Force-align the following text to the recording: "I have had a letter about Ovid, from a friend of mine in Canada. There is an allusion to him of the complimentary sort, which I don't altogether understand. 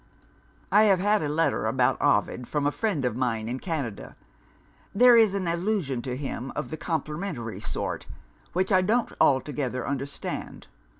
"I 0.71 0.85
have 0.85 0.97
had 0.97 1.21
a 1.21 1.29
letter 1.29 1.67
about 1.67 2.01
Ovid, 2.01 2.47
from 2.47 2.65
a 2.65 2.71
friend 2.71 3.05
of 3.05 3.15
mine 3.15 3.47
in 3.47 3.59
Canada. 3.59 4.15
There 4.95 5.15
is 5.15 5.35
an 5.35 5.47
allusion 5.47 6.01
to 6.01 6.17
him 6.17 6.51
of 6.55 6.71
the 6.71 6.77
complimentary 6.77 7.59
sort, 7.59 8.07
which 8.53 8.71
I 8.71 8.81
don't 8.81 9.11
altogether 9.21 9.87
understand. 9.87 10.65